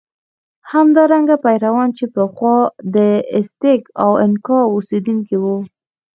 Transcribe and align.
همدارنګه 0.71 1.35
پیرویان 1.45 1.89
چې 1.97 2.05
پخوا 2.15 2.57
د 2.95 2.97
ازتېک 3.37 3.81
او 4.03 4.11
انکا 4.25 4.59
اوسېدونکي 4.73 5.37
وو. 5.43 5.57